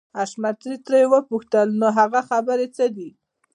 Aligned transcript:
حشمتي 0.17 0.73
ترې 0.85 1.01
وپوښتل 1.11 1.67
نو 1.81 1.87
هغه 1.97 2.21
خبرې 2.29 2.67
څه 2.75 2.85
دي. 2.95 3.09